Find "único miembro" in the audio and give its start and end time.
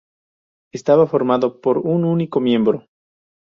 2.05-2.87